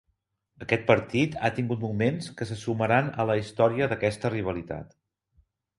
[0.65, 4.99] Aquest partit ha tingut moments que se sumaran a la història d'aquesta rivalitat.